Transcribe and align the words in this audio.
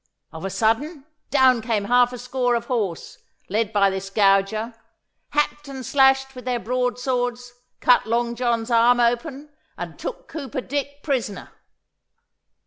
Of 0.31 0.43
a 0.45 0.49
sudden, 0.49 1.05
down 1.29 1.61
came 1.61 1.83
half 1.83 2.11
a 2.11 2.17
score 2.17 2.55
of 2.55 2.65
horse, 2.65 3.19
led 3.49 3.71
by 3.71 3.91
this 3.91 4.09
gauger, 4.09 4.73
hacked 5.29 5.67
and 5.67 5.85
slashed 5.85 6.33
with 6.33 6.43
their 6.43 6.59
broad 6.59 6.97
swords, 6.97 7.53
cut 7.81 8.07
Long 8.07 8.33
John's 8.35 8.71
arm 8.71 8.99
open, 8.99 9.51
and 9.77 9.99
took 9.99 10.27
Cooper 10.27 10.61
Dick 10.61 11.03
prisoner. 11.03 11.51